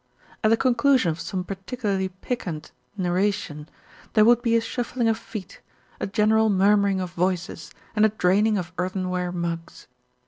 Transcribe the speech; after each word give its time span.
At 0.43 0.49
the 0.49 0.57
conclusion 0.57 1.11
of 1.11 1.19
some 1.19 1.43
particularly 1.43 2.09
piquant 2.09 2.71
narration, 2.97 3.69
there 4.13 4.25
would 4.25 4.41
be 4.41 4.55
a 4.55 4.59
shuffling 4.61 5.07
of 5.07 5.15
feet, 5.15 5.61
a 5.99 6.07
general 6.07 6.49
murmuring 6.49 6.99
of 6.99 7.11
voices 7.13 7.69
and 7.95 8.03
a 8.03 8.09
draining 8.09 8.57
of 8.57 8.73
earthenware 8.79 9.31
mugs. 9.31 9.85